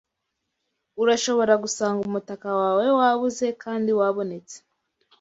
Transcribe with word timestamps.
Urashobora 1.01 1.53
gusanga 1.63 2.01
umutaka 2.09 2.47
wawe 2.61 2.85
wabuze 2.99 3.45
kandi 3.63 3.89
wabonetse. 3.99 4.57